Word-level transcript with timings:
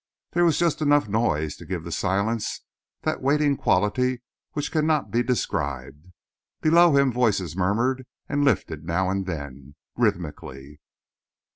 There 0.31 0.43
was 0.45 0.57
just 0.57 0.81
enough 0.81 1.07
noise 1.07 1.55
to 1.57 1.63
give 1.63 1.83
the 1.83 1.91
silence 1.91 2.61
that 3.03 3.21
waiting 3.21 3.55
quality 3.55 4.23
which 4.53 4.71
cannot 4.71 5.11
be 5.11 5.21
described; 5.21 6.07
below 6.59 6.97
him 6.97 7.11
voices 7.11 7.55
murmured, 7.55 8.07
and 8.27 8.43
lifted 8.43 8.83
now 8.83 9.11
and 9.11 9.27
then, 9.27 9.75
rhythmically. 9.95 10.79